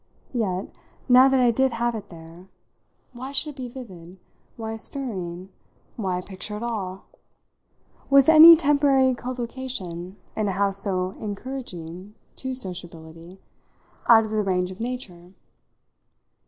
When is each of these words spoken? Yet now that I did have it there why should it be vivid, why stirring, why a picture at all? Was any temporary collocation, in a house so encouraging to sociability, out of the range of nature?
Yet 0.33 0.67
now 1.07 1.27
that 1.29 1.39
I 1.39 1.51
did 1.51 1.73
have 1.73 1.93
it 1.93 2.09
there 2.09 2.47
why 3.13 3.31
should 3.31 3.49
it 3.49 3.57
be 3.57 3.67
vivid, 3.69 4.17
why 4.57 4.75
stirring, 4.75 5.49
why 5.95 6.17
a 6.17 6.23
picture 6.23 6.55
at 6.55 6.63
all? 6.63 7.05
Was 8.09 8.27
any 8.27 8.55
temporary 8.55 9.13
collocation, 9.13 10.15
in 10.35 10.47
a 10.47 10.53
house 10.53 10.79
so 10.79 11.11
encouraging 11.19 12.15
to 12.37 12.55
sociability, 12.55 13.39
out 14.07 14.25
of 14.25 14.31
the 14.31 14.41
range 14.41 14.71
of 14.71 14.79
nature? 14.79 15.33